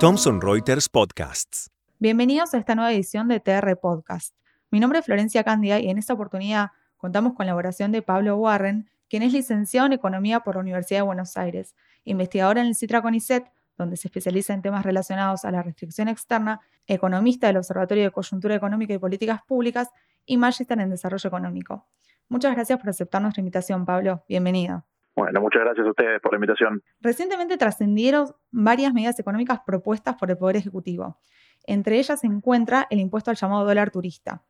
Thomson 0.00 0.40
Reuters 0.40 0.88
Podcasts. 0.88 1.70
Bienvenidos 2.00 2.52
a 2.52 2.58
esta 2.58 2.74
nueva 2.74 2.92
edición 2.92 3.28
de 3.28 3.38
TR 3.38 3.76
Podcast. 3.80 4.34
Mi 4.72 4.80
nombre 4.80 4.98
es 4.98 5.04
Florencia 5.04 5.44
Candia 5.44 5.78
y 5.78 5.88
en 5.88 5.98
esta 5.98 6.14
oportunidad 6.14 6.70
contamos 6.96 7.34
con 7.34 7.46
la 7.46 7.52
colaboración 7.52 7.92
de 7.92 8.02
Pablo 8.02 8.36
Warren, 8.38 8.90
quien 9.08 9.22
es 9.22 9.32
licenciado 9.32 9.86
en 9.86 9.92
Economía 9.92 10.40
por 10.40 10.56
la 10.56 10.62
Universidad 10.62 10.98
de 10.98 11.02
Buenos 11.02 11.36
Aires, 11.36 11.76
investigador 12.02 12.58
en 12.58 12.66
el 12.66 12.74
Citra 12.74 13.02
CONICET, 13.02 13.44
donde 13.78 13.96
se 13.96 14.08
especializa 14.08 14.52
en 14.52 14.62
temas 14.62 14.84
relacionados 14.84 15.44
a 15.44 15.52
la 15.52 15.62
restricción 15.62 16.08
externa, 16.08 16.60
economista 16.88 17.46
del 17.46 17.58
Observatorio 17.58 18.02
de 18.02 18.10
Coyuntura 18.10 18.56
Económica 18.56 18.92
y 18.92 18.98
Políticas 18.98 19.42
Públicas 19.46 19.88
y 20.26 20.38
magíster 20.38 20.80
en 20.80 20.90
Desarrollo 20.90 21.28
Económico. 21.28 21.86
Muchas 22.28 22.52
gracias 22.52 22.80
por 22.80 22.90
aceptar 22.90 23.22
nuestra 23.22 23.42
invitación, 23.42 23.84
Pablo. 23.84 24.24
Bienvenido. 24.28 24.84
Bueno, 25.16 25.40
muchas 25.40 25.62
gracias 25.62 25.86
a 25.86 25.90
ustedes 25.90 26.20
por 26.20 26.32
la 26.32 26.36
invitación. 26.36 26.82
Recientemente 27.00 27.56
trascendieron 27.56 28.28
varias 28.50 28.92
medidas 28.92 29.18
económicas 29.18 29.60
propuestas 29.66 30.16
por 30.16 30.30
el 30.30 30.38
Poder 30.38 30.56
Ejecutivo. 30.56 31.18
Entre 31.66 31.98
ellas 31.98 32.20
se 32.20 32.26
encuentra 32.26 32.86
el 32.90 33.00
impuesto 33.00 33.30
al 33.30 33.36
llamado 33.36 33.64
dólar 33.64 33.90
turista. 33.90 34.42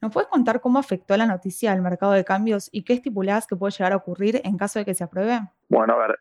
¿Nos 0.00 0.12
puedes 0.12 0.28
contar 0.28 0.60
cómo 0.60 0.78
afectó 0.78 1.16
la 1.16 1.26
noticia 1.26 1.72
al 1.72 1.82
mercado 1.82 2.12
de 2.12 2.24
cambios 2.24 2.68
y 2.70 2.84
qué 2.84 2.92
estipulás 2.92 3.48
que 3.48 3.56
puede 3.56 3.72
llegar 3.72 3.92
a 3.92 3.96
ocurrir 3.96 4.40
en 4.44 4.56
caso 4.56 4.78
de 4.78 4.84
que 4.84 4.94
se 4.94 5.02
apruebe? 5.02 5.40
Bueno, 5.68 5.94
a 5.94 6.06
ver, 6.06 6.18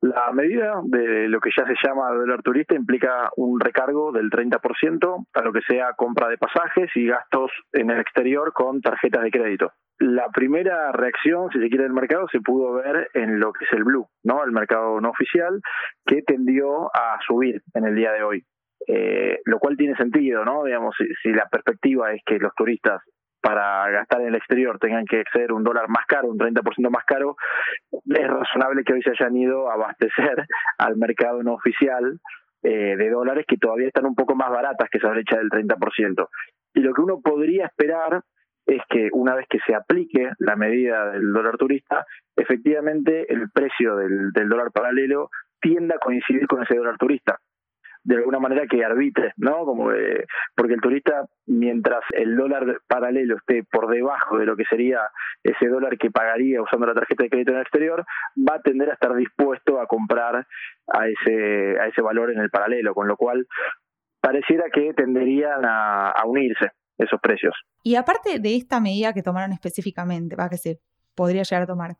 la 0.00 0.32
medida 0.32 0.80
de 0.84 1.28
lo 1.28 1.38
que 1.38 1.50
ya 1.54 1.66
se 1.66 1.74
llama 1.86 2.10
dólar 2.10 2.42
turista 2.42 2.74
implica 2.74 3.30
un 3.36 3.60
recargo 3.60 4.12
del 4.12 4.30
30% 4.30 5.26
a 5.34 5.42
lo 5.42 5.52
que 5.52 5.60
sea 5.68 5.92
compra 5.92 6.28
de 6.28 6.38
pasajes 6.38 6.90
y 6.94 7.06
gastos 7.06 7.50
en 7.74 7.90
el 7.90 8.00
exterior 8.00 8.54
con 8.54 8.80
tarjetas 8.80 9.22
de 9.22 9.30
crédito. 9.30 9.72
La 9.98 10.28
primera 10.28 10.90
reacción, 10.92 11.50
si 11.50 11.60
se 11.60 11.68
quiere, 11.68 11.84
del 11.84 11.92
mercado 11.92 12.26
se 12.32 12.40
pudo 12.40 12.74
ver 12.74 13.10
en 13.12 13.40
lo 13.40 13.52
que 13.52 13.66
es 13.66 13.72
el 13.72 13.84
blue, 13.84 14.08
¿no? 14.24 14.42
El 14.42 14.52
mercado 14.52 15.00
no 15.02 15.10
oficial, 15.10 15.60
que 16.06 16.22
tendió 16.22 16.86
a 16.96 17.18
subir 17.26 17.60
en 17.74 17.84
el 17.84 17.94
día 17.94 18.12
de 18.12 18.22
hoy. 18.22 18.44
Eh, 18.86 19.40
lo 19.44 19.58
cual 19.58 19.76
tiene 19.76 19.96
sentido, 19.96 20.44
¿no? 20.44 20.64
Digamos, 20.64 20.94
si, 21.22 21.30
la 21.30 21.46
perspectiva 21.48 22.12
es 22.12 22.22
que 22.24 22.38
los 22.38 22.54
turistas 22.54 23.02
para 23.48 23.88
gastar 23.88 24.20
en 24.20 24.26
el 24.28 24.34
exterior 24.34 24.78
tengan 24.78 25.06
que 25.06 25.22
exceder 25.22 25.54
un 25.54 25.64
dólar 25.64 25.88
más 25.88 26.04
caro, 26.06 26.28
un 26.28 26.36
30% 26.36 26.90
más 26.90 27.06
caro, 27.06 27.34
es 27.90 28.28
razonable 28.28 28.84
que 28.84 28.92
hoy 28.92 29.00
se 29.00 29.12
hayan 29.12 29.34
ido 29.38 29.70
a 29.70 29.74
abastecer 29.74 30.44
al 30.78 30.98
mercado 30.98 31.42
no 31.42 31.54
oficial 31.54 32.20
eh, 32.62 32.94
de 32.94 33.08
dólares 33.08 33.46
que 33.48 33.56
todavía 33.56 33.86
están 33.86 34.04
un 34.04 34.14
poco 34.14 34.34
más 34.34 34.50
baratas 34.50 34.90
que 34.90 34.98
esa 34.98 35.08
brecha 35.08 35.38
del 35.38 35.48
30%. 35.48 36.28
Y 36.74 36.80
lo 36.80 36.92
que 36.92 37.00
uno 37.00 37.22
podría 37.22 37.64
esperar 37.64 38.20
es 38.66 38.82
que 38.90 39.08
una 39.12 39.34
vez 39.34 39.46
que 39.48 39.60
se 39.66 39.74
aplique 39.74 40.30
la 40.40 40.54
medida 40.54 41.10
del 41.12 41.32
dólar 41.32 41.56
turista, 41.56 42.04
efectivamente 42.36 43.32
el 43.32 43.48
precio 43.50 43.96
del, 43.96 44.30
del 44.32 44.50
dólar 44.50 44.72
paralelo 44.72 45.30
tienda 45.58 45.94
a 45.94 46.00
coincidir 46.00 46.46
con 46.46 46.64
ese 46.64 46.76
dólar 46.76 46.98
turista 46.98 47.38
de 48.08 48.16
alguna 48.16 48.38
manera 48.38 48.66
que 48.66 48.82
arbitre, 48.82 49.34
¿no? 49.36 49.66
Como 49.66 49.90
porque 50.56 50.72
el 50.72 50.80
turista, 50.80 51.26
mientras 51.46 52.00
el 52.12 52.38
dólar 52.38 52.80
paralelo 52.88 53.36
esté 53.36 53.64
por 53.70 53.86
debajo 53.86 54.38
de 54.38 54.46
lo 54.46 54.56
que 54.56 54.64
sería 54.64 55.00
ese 55.42 55.68
dólar 55.68 55.98
que 55.98 56.10
pagaría 56.10 56.62
usando 56.62 56.86
la 56.86 56.94
tarjeta 56.94 57.24
de 57.24 57.28
crédito 57.28 57.50
en 57.50 57.58
el 57.58 57.62
exterior, 57.64 58.06
va 58.36 58.54
a 58.54 58.62
tender 58.62 58.88
a 58.88 58.94
estar 58.94 59.14
dispuesto 59.14 59.78
a 59.78 59.86
comprar 59.86 60.46
a 60.86 61.06
ese, 61.06 61.78
a 61.78 61.86
ese 61.86 62.00
valor 62.00 62.30
en 62.30 62.38
el 62.38 62.48
paralelo, 62.48 62.94
con 62.94 63.08
lo 63.08 63.16
cual 63.18 63.46
pareciera 64.22 64.64
que 64.72 64.94
tenderían 64.94 65.66
a, 65.66 66.14
unirse 66.24 66.70
esos 66.96 67.20
precios. 67.20 67.54
Y 67.82 67.96
aparte 67.96 68.38
de 68.38 68.56
esta 68.56 68.80
medida 68.80 69.12
que 69.12 69.22
tomaron 69.22 69.52
específicamente, 69.52 70.34
va 70.34 70.48
que 70.48 70.56
se 70.56 70.80
podría 71.14 71.42
llegar 71.42 71.64
a 71.64 71.66
tomar, 71.66 71.96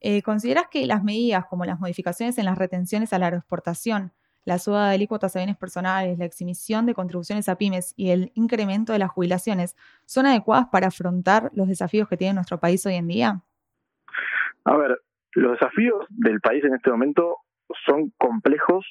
eh, 0.00 0.22
¿consideras 0.22 0.68
que 0.70 0.86
las 0.86 1.04
medidas 1.04 1.44
como 1.50 1.66
las 1.66 1.78
modificaciones 1.78 2.38
en 2.38 2.46
las 2.46 2.56
retenciones 2.56 3.12
a 3.12 3.18
la 3.18 3.26
aeroexportación 3.26 4.14
la 4.44 4.58
suba 4.58 4.88
de 4.88 4.94
alícuotas 4.94 5.36
a 5.36 5.40
bienes 5.40 5.56
personales, 5.56 6.18
la 6.18 6.24
exhibición 6.24 6.86
de 6.86 6.94
contribuciones 6.94 7.48
a 7.48 7.56
pymes 7.56 7.94
y 7.96 8.10
el 8.10 8.32
incremento 8.34 8.92
de 8.92 8.98
las 8.98 9.10
jubilaciones 9.10 9.76
son 10.06 10.26
adecuadas 10.26 10.66
para 10.72 10.88
afrontar 10.88 11.50
los 11.54 11.68
desafíos 11.68 12.08
que 12.08 12.16
tiene 12.16 12.34
nuestro 12.34 12.58
país 12.58 12.84
hoy 12.86 12.94
en 12.94 13.08
día? 13.08 13.42
A 14.64 14.76
ver, 14.76 15.00
los 15.32 15.52
desafíos 15.52 16.06
del 16.08 16.40
país 16.40 16.64
en 16.64 16.74
este 16.74 16.90
momento 16.90 17.38
son 17.86 18.12
complejos, 18.18 18.86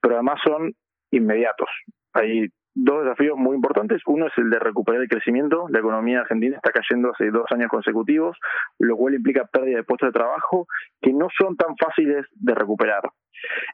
pero 0.00 0.14
además 0.14 0.40
son 0.44 0.74
inmediatos. 1.10 1.68
Hay 2.12 2.48
dos 2.78 3.04
desafíos 3.04 3.36
muy 3.36 3.56
importantes. 3.56 4.00
Uno 4.06 4.26
es 4.26 4.32
el 4.36 4.50
de 4.50 4.58
recuperar 4.58 5.02
el 5.02 5.08
crecimiento. 5.08 5.66
La 5.68 5.80
economía 5.80 6.20
argentina 6.20 6.56
está 6.56 6.70
cayendo 6.70 7.10
hace 7.10 7.30
dos 7.30 7.46
años 7.50 7.68
consecutivos, 7.68 8.36
lo 8.78 8.96
cual 8.96 9.14
implica 9.14 9.44
pérdida 9.46 9.78
de 9.78 9.84
puestos 9.84 10.08
de 10.08 10.12
trabajo 10.12 10.66
que 11.00 11.12
no 11.12 11.28
son 11.36 11.56
tan 11.56 11.76
fáciles 11.76 12.24
de 12.34 12.54
recuperar. 12.54 13.02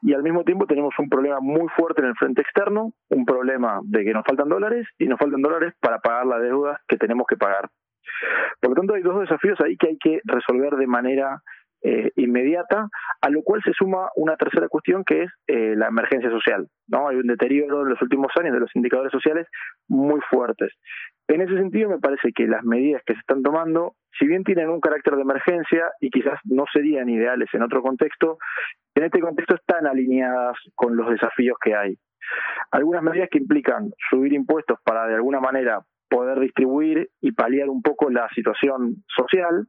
Y 0.01 0.13
al 0.13 0.23
mismo 0.23 0.43
tiempo 0.43 0.65
tenemos 0.65 0.93
un 0.99 1.09
problema 1.09 1.39
muy 1.39 1.67
fuerte 1.69 2.01
en 2.01 2.07
el 2.07 2.15
frente 2.15 2.41
externo, 2.41 2.93
un 3.09 3.25
problema 3.25 3.79
de 3.83 4.03
que 4.03 4.13
nos 4.13 4.25
faltan 4.25 4.49
dólares 4.49 4.87
y 4.97 5.05
nos 5.05 5.19
faltan 5.19 5.41
dólares 5.41 5.73
para 5.79 5.99
pagar 5.99 6.25
la 6.25 6.39
deuda 6.39 6.81
que 6.87 6.97
tenemos 6.97 7.25
que 7.27 7.37
pagar. 7.37 7.69
Por 8.61 8.71
lo 8.71 8.75
tanto, 8.75 8.93
hay 8.93 9.01
dos 9.01 9.19
desafíos 9.19 9.59
ahí 9.61 9.77
que 9.77 9.87
hay 9.87 9.97
que 9.97 10.21
resolver 10.25 10.75
de 10.75 10.87
manera 10.87 11.41
eh, 11.87 12.11
inmediata, 12.15 12.89
a 13.21 13.29
lo 13.29 13.43
cual 13.43 13.61
se 13.63 13.71
suma 13.73 14.09
una 14.15 14.35
tercera 14.37 14.67
cuestión 14.67 15.03
que 15.03 15.21
es 15.21 15.31
eh, 15.45 15.75
la 15.75 15.87
emergencia 15.87 16.31
social. 16.31 16.67
¿no? 16.87 17.07
Hay 17.07 17.17
un 17.17 17.27
deterioro 17.27 17.83
en 17.83 17.89
los 17.89 18.01
últimos 18.01 18.31
años 18.39 18.53
de 18.53 18.59
los 18.59 18.75
indicadores 18.75 19.11
sociales 19.11 19.45
muy 19.87 20.19
fuertes. 20.27 20.73
En 21.27 21.41
ese 21.41 21.55
sentido, 21.55 21.89
me 21.89 21.99
parece 21.99 22.31
que 22.33 22.47
las 22.47 22.63
medidas 22.63 23.03
que 23.05 23.13
se 23.13 23.19
están 23.19 23.43
tomando, 23.43 23.93
si 24.17 24.25
bien 24.25 24.43
tienen 24.43 24.69
un 24.69 24.79
carácter 24.79 25.15
de 25.15 25.21
emergencia 25.21 25.91
y 25.99 26.09
quizás 26.09 26.39
no 26.45 26.65
serían 26.73 27.07
ideales 27.07 27.49
en 27.53 27.61
otro 27.61 27.83
contexto, 27.83 28.39
en 28.95 29.03
este 29.03 29.19
contexto 29.19 29.53
están 29.53 29.85
alineadas 29.85 30.57
con 30.73 30.97
los 30.97 31.07
desafíos 31.07 31.57
que 31.63 31.75
hay. 31.75 31.99
Algunas 32.71 33.03
medidas 33.03 33.29
que 33.31 33.37
implican 33.37 33.91
subir 34.09 34.33
impuestos 34.33 34.79
para 34.83 35.05
de 35.05 35.13
alguna 35.13 35.39
manera 35.39 35.81
poder 36.09 36.39
distribuir 36.39 37.09
y 37.21 37.31
paliar 37.31 37.69
un 37.69 37.83
poco 37.83 38.09
la 38.09 38.27
situación 38.33 39.03
social, 39.07 39.67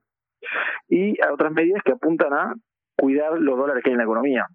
y 0.89 1.21
a 1.23 1.33
otras 1.33 1.53
medidas 1.53 1.83
que 1.85 1.93
apuntan 1.93 2.33
a 2.33 2.55
cuidar 2.97 3.39
los 3.39 3.59
dólares 3.59 3.83
que 3.83 3.91
hay 3.91 3.95
en 3.95 3.99
la 3.99 4.05
economía. 4.05 4.47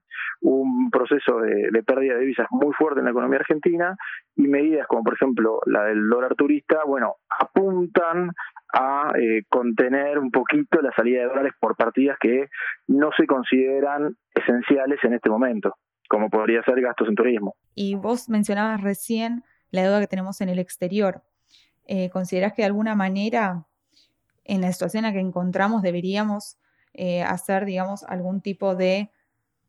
Un 0.41 0.89
proceso 0.89 1.39
de, 1.39 1.83
pérdida 1.83 2.15
de 2.15 2.21
divisas 2.21 2.47
muy 2.49 2.73
fuerte 2.73 2.99
en 2.99 3.05
la 3.05 3.11
economía 3.11 3.39
argentina 3.39 3.95
y 4.35 4.47
medidas 4.47 4.87
como 4.87 5.03
por 5.03 5.13
ejemplo 5.13 5.59
la 5.67 5.83
del 5.83 6.09
dólar 6.09 6.35
turista, 6.35 6.79
bueno, 6.85 7.15
apuntan 7.39 8.31
a 8.73 9.11
eh, 9.19 9.43
contener 9.49 10.17
un 10.17 10.31
poquito 10.31 10.81
la 10.81 10.91
salida 10.93 11.21
de 11.21 11.27
dólares 11.27 11.53
por 11.59 11.75
partidas 11.75 12.17
que 12.19 12.47
no 12.87 13.11
se 13.15 13.27
consideran 13.27 14.15
esenciales 14.33 14.99
en 15.03 15.13
este 15.13 15.29
momento, 15.29 15.75
como 16.09 16.29
podría 16.29 16.63
ser 16.63 16.81
gastos 16.81 17.09
en 17.09 17.15
turismo. 17.15 17.55
Y 17.75 17.95
vos 17.95 18.29
mencionabas 18.29 18.81
recién 18.81 19.43
la 19.69 19.83
deuda 19.83 19.99
que 19.99 20.07
tenemos 20.07 20.41
en 20.41 20.49
el 20.49 20.59
exterior. 20.59 21.21
Eh, 21.87 22.09
¿Considerás 22.09 22.53
que 22.53 22.61
de 22.61 22.67
alguna 22.67 22.95
manera 22.95 23.65
en 24.43 24.61
la 24.61 24.71
situación 24.71 25.05
en 25.05 25.11
la 25.11 25.13
que 25.13 25.25
encontramos 25.25 25.81
deberíamos 25.81 26.57
eh, 26.93 27.23
hacer, 27.23 27.65
digamos, 27.65 28.03
algún 28.03 28.41
tipo 28.41 28.75
de 28.75 29.09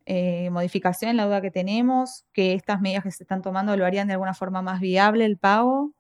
eh, 0.07 0.51
modificación 0.51 1.13
en 1.13 1.17
la 1.17 1.27
duda 1.27 1.41
que 1.41 1.51
tenemos, 1.51 2.27
que 2.33 2.55
estas 2.55 2.81
medidas 2.81 3.05
que 3.05 3.13
se 3.13 3.23
están 3.23 3.43
tomando 3.43 3.77
lo 3.77 3.85
harían 3.85 4.09
de 4.09 4.15
alguna 4.15 4.35
forma 4.35 4.63
más 4.63 4.81
viable 4.81 5.25
el 5.25 5.39
pago? 5.39 5.93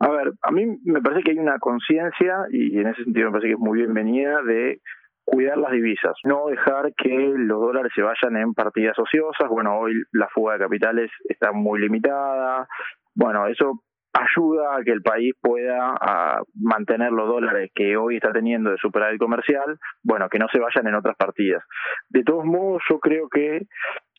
A 0.00 0.08
ver, 0.08 0.32
a 0.42 0.52
mí 0.52 0.78
me 0.84 1.02
parece 1.02 1.24
que 1.24 1.32
hay 1.32 1.38
una 1.38 1.58
conciencia, 1.58 2.46
y 2.52 2.78
en 2.78 2.86
ese 2.86 3.02
sentido 3.02 3.26
me 3.26 3.32
parece 3.32 3.48
que 3.48 3.54
es 3.54 3.58
muy 3.58 3.78
bienvenida, 3.78 4.42
de 4.42 4.80
cuidar 5.24 5.58
las 5.58 5.72
divisas, 5.72 6.14
no 6.24 6.46
dejar 6.46 6.94
que 6.94 7.14
los 7.36 7.60
dólares 7.60 7.92
se 7.94 8.02
vayan 8.02 8.36
en 8.36 8.54
partidas 8.54 8.98
ociosas. 8.98 9.48
Bueno, 9.48 9.78
hoy 9.78 9.92
la 10.12 10.28
fuga 10.28 10.54
de 10.54 10.60
capitales 10.60 11.10
está 11.28 11.52
muy 11.52 11.80
limitada. 11.80 12.66
Bueno, 13.14 13.46
eso 13.48 13.82
ayuda 14.18 14.76
a 14.76 14.82
que 14.82 14.92
el 14.92 15.02
país 15.02 15.34
pueda 15.40 15.94
mantener 16.54 17.12
los 17.12 17.28
dólares 17.28 17.70
que 17.74 17.96
hoy 17.96 18.16
está 18.16 18.32
teniendo 18.32 18.70
de 18.70 18.76
superávit 18.78 19.18
comercial, 19.18 19.78
bueno, 20.02 20.28
que 20.28 20.38
no 20.38 20.46
se 20.52 20.58
vayan 20.58 20.86
en 20.86 20.94
otras 20.94 21.16
partidas. 21.16 21.62
De 22.08 22.24
todos 22.24 22.44
modos, 22.44 22.82
yo 22.88 22.98
creo 22.98 23.28
que 23.28 23.66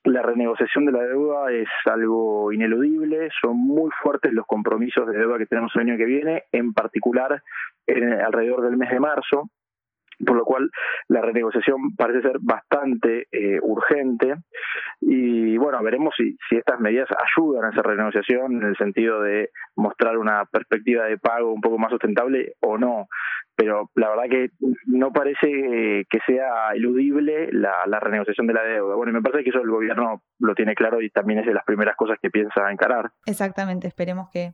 la 0.06 0.22
renegociación 0.22 0.85
de 0.85 0.94
la 0.94 1.03
deuda 1.03 1.52
es 1.52 1.68
algo 1.85 2.52
ineludible, 2.53 3.29
son 3.41 3.58
muy 3.58 3.91
fuertes 4.02 4.32
los 4.34 4.46
compromisos 4.46 5.06
de 5.08 5.18
deuda 5.18 5.38
que 5.38 5.46
tenemos 5.46 5.72
el 5.76 5.82
año 5.82 5.97
que 5.97 6.06
viene, 6.06 6.44
en 6.52 6.73
particular 6.73 7.41
en, 7.85 8.14
alrededor 8.14 8.62
del 8.62 8.78
mes 8.78 8.90
de 8.90 9.00
marzo 9.00 9.50
por 10.26 10.36
lo 10.36 10.44
cual 10.44 10.70
la 11.08 11.22
renegociación 11.22 11.96
parece 11.96 12.22
ser 12.22 12.38
bastante 12.42 13.28
eh, 13.32 13.60
urgente 13.62 14.36
y 15.02 15.58
bueno, 15.58 15.82
veremos 15.82 16.14
si, 16.18 16.38
si 16.50 16.58
estas 16.58 16.80
medidas 16.80 17.08
ayudan 17.38 17.66
a 17.66 17.70
esa 17.70 17.82
renegociación 17.82 18.62
en 18.62 18.64
el 18.64 18.78
sentido 18.78 19.22
de 19.22 19.50
mostrar 19.76 20.18
una 20.18 20.46
perspectiva 20.46 21.06
de 21.06 21.18
pago 21.18 21.54
un 21.54 21.62
poco 21.62 21.78
más 21.78 21.92
sustentable 21.92 22.54
o 22.62 22.78
no, 22.78 23.08
pero 23.56 23.90
la 23.96 24.10
verdad 24.10 24.30
que 24.30 24.52
no 24.86 25.12
parece 25.12 26.06
que 26.10 26.20
sea 26.26 26.72
eludible 26.74 27.50
la, 27.52 27.74
la 27.88 28.00
renegociación 28.00 28.48
de 28.48 28.54
la 28.54 28.64
deuda. 28.64 28.96
Bueno, 28.96 29.12
y 29.12 29.16
me 29.16 29.22
parece 29.22 29.44
que 29.44 29.50
eso 29.50 29.62
el 29.62 29.70
gobierno 29.70 30.24
lo 30.40 30.56
tiene 30.56 30.76
claro 30.76 31.02
y 31.02 31.10
también 31.10 31.40
es 31.40 31.46
de 31.46 31.54
las 31.54 31.66
primeras 31.66 31.96
cosas 31.96 32.18
que 32.22 32.30
piensa 32.30 32.72
encarar. 32.72 33.12
Exactamente, 33.26 33.88
esperemos 33.88 34.30
que 34.32 34.54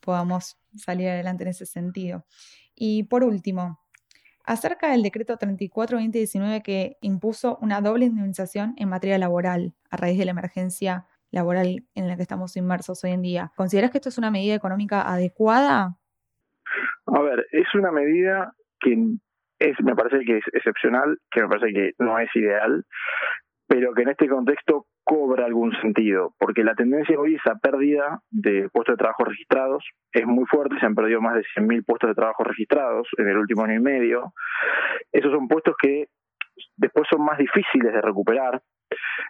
podamos 0.00 0.58
salir 0.76 1.08
adelante 1.08 1.44
en 1.44 1.50
ese 1.50 1.66
sentido. 1.66 2.24
Y 2.74 3.04
por 3.04 3.24
último, 3.24 3.80
acerca 4.46 4.90
del 4.90 5.02
decreto 5.02 5.36
34-2019 5.38 6.62
que 6.62 6.96
impuso 7.00 7.58
una 7.60 7.80
doble 7.80 8.06
indemnización 8.06 8.74
en 8.78 8.88
materia 8.88 9.18
laboral 9.18 9.74
a 9.90 9.96
raíz 9.96 10.18
de 10.18 10.24
la 10.24 10.30
emergencia 10.30 11.06
laboral 11.30 11.84
en 11.94 12.08
la 12.08 12.16
que 12.16 12.22
estamos 12.22 12.56
inmersos 12.56 13.02
hoy 13.04 13.10
en 13.10 13.22
día. 13.22 13.52
¿Consideras 13.56 13.90
que 13.90 13.98
esto 13.98 14.08
es 14.08 14.18
una 14.18 14.30
medida 14.30 14.54
económica 14.54 15.02
adecuada? 15.02 15.98
A 17.06 17.20
ver, 17.20 17.46
es 17.52 17.66
una 17.74 17.90
medida 17.90 18.54
que 18.80 18.96
es, 19.58 19.76
me 19.82 19.94
parece 19.94 20.24
que 20.24 20.38
es 20.38 20.44
excepcional, 20.52 21.18
que 21.30 21.42
me 21.42 21.48
parece 21.48 21.72
que 21.72 21.92
no 21.98 22.18
es 22.18 22.28
ideal, 22.34 22.84
pero 23.66 23.92
que 23.94 24.02
en 24.02 24.10
este 24.10 24.28
contexto 24.28 24.86
cobra 25.06 25.46
algún 25.46 25.72
sentido, 25.80 26.34
porque 26.36 26.64
la 26.64 26.74
tendencia 26.74 27.18
hoy 27.18 27.36
es 27.36 27.46
a 27.46 27.54
pérdida 27.54 28.20
de 28.30 28.68
puestos 28.70 28.94
de 28.94 28.98
trabajo 28.98 29.24
registrados, 29.24 29.84
es 30.12 30.26
muy 30.26 30.44
fuerte, 30.46 30.78
se 30.80 30.86
han 30.86 30.96
perdido 30.96 31.20
más 31.20 31.36
de 31.36 31.44
100.000 31.56 31.84
puestos 31.86 32.08
de 32.08 32.14
trabajo 32.14 32.42
registrados 32.42 33.06
en 33.16 33.28
el 33.28 33.38
último 33.38 33.62
año 33.62 33.74
y 33.74 33.80
medio. 33.80 34.32
Esos 35.12 35.30
son 35.30 35.46
puestos 35.46 35.76
que 35.80 36.08
después 36.76 37.06
son 37.08 37.24
más 37.24 37.38
difíciles 37.38 37.92
de 37.92 38.00
recuperar. 38.00 38.60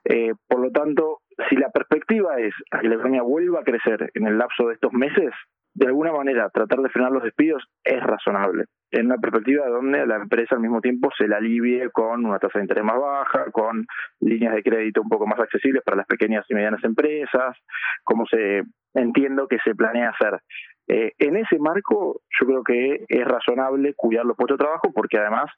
Eh, 0.05 0.33
por 0.49 0.61
lo 0.61 0.71
tanto, 0.71 1.21
si 1.51 1.57
la 1.57 1.71
perspectiva 1.71 2.39
es 2.39 2.55
que 2.81 2.89
la 2.89 2.95
economía 2.95 3.23
vuelva 3.23 3.61
a 3.61 3.65
crecer 3.65 4.11
en 4.15 4.27
el 4.27 4.39
lapso 4.39 4.69
de 4.69 4.75
estos 4.75 4.95
meses, 4.95 5.31
de 5.77 5.87
alguna 5.87 6.11
manera 6.11 6.49
tratar 6.49 6.81
de 6.81 6.89
frenar 6.89 7.13
los 7.13 7.23
despidos 7.23 7.63
es 7.85 8.03
razonable, 8.03 8.65
en 8.91 9.07
una 9.07 9.19
perspectiva 9.19 9.67
donde 9.69 10.07
la 10.07 10.17
empresa 10.17 10.55
al 10.55 10.63
mismo 10.63 10.81
tiempo 10.81 11.11
se 11.17 11.29
la 11.29 11.37
alivie 11.37 11.91
con 11.91 12.25
una 12.25 12.39
tasa 12.39 12.59
de 12.59 12.65
interés 12.65 12.83
más 12.83 12.99
baja, 12.99 13.51
con 13.53 13.87
líneas 14.21 14.55
de 14.55 14.63
crédito 14.63 15.03
un 15.03 15.11
poco 15.11 15.27
más 15.27 15.39
accesibles 15.39 15.83
para 15.85 15.99
las 15.99 16.07
pequeñas 16.07 16.47
y 16.49 16.55
medianas 16.55 16.83
empresas, 16.83 17.57
como 18.05 18.25
se 18.27 18.63
entiendo 18.95 19.47
que 19.49 19.59
se 19.63 19.75
planea 19.75 20.11
hacer. 20.11 20.41
Eh, 20.89 21.13
en 21.19 21.37
ese 21.37 21.59
marco, 21.59 22.23
yo 22.41 22.47
creo 22.47 22.63
que 22.63 23.05
es 23.07 23.25
razonable 23.27 23.93
cuidar 23.95 24.25
los 24.25 24.35
puestos 24.35 24.57
de 24.57 24.65
trabajo 24.65 24.93
porque 24.95 25.19
además 25.19 25.51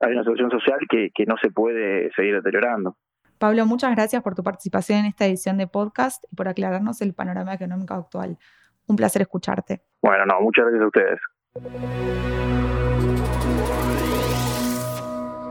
hay 0.00 0.12
una 0.12 0.22
situación 0.22 0.50
social 0.50 0.78
que, 0.88 1.10
que 1.14 1.26
no 1.26 1.36
se 1.42 1.50
puede 1.50 2.10
seguir 2.12 2.36
deteriorando. 2.36 2.96
Pablo, 3.38 3.66
muchas 3.66 3.94
gracias 3.94 4.22
por 4.22 4.34
tu 4.34 4.42
participación 4.42 5.00
en 5.00 5.06
esta 5.06 5.26
edición 5.26 5.58
de 5.58 5.66
podcast 5.66 6.24
y 6.32 6.36
por 6.36 6.48
aclararnos 6.48 7.02
el 7.02 7.12
panorama 7.12 7.52
económico 7.52 7.92
actual. 7.92 8.38
Un 8.88 8.96
placer 8.96 9.22
escucharte. 9.22 9.82
Bueno, 10.02 10.26
no, 10.26 10.40
muchas 10.40 10.64
gracias 10.64 10.82
a 10.82 10.86
ustedes. 10.86 11.20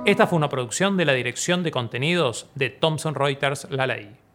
Esta 0.06 0.25
fue 0.25 0.38
una 0.38 0.50
producción 0.50 0.95
de 0.98 1.06
la 1.06 1.13
Dirección 1.13 1.63
de 1.63 1.72
Contenidos 1.72 2.50
de 2.56 2.69
Thomson 2.69 3.13
Reuters 3.13 3.69
La 3.69 3.88
Ley. 3.88 4.26